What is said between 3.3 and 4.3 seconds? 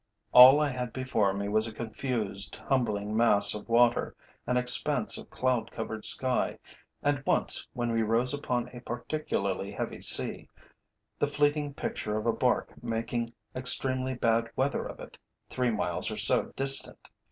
of water,